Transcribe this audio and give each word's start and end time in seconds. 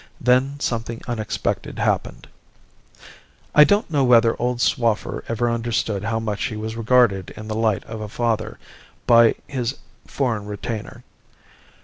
Then 0.19 0.59
something 0.59 0.99
unexpected 1.07 1.77
happened. 1.77 2.27
"I 3.53 3.63
don't 3.63 3.91
know 3.91 4.03
whether 4.03 4.35
old 4.41 4.59
Swaffer 4.59 5.23
ever 5.27 5.47
understood 5.47 6.05
how 6.05 6.19
much 6.19 6.45
he 6.45 6.55
was 6.57 6.75
regarded 6.75 7.29
in 7.37 7.47
the 7.47 7.53
light 7.53 7.83
of 7.83 8.01
a 8.01 8.09
father 8.09 8.57
by 9.05 9.35
his 9.45 9.77
foreign 10.07 10.47
retainer. 10.47 11.03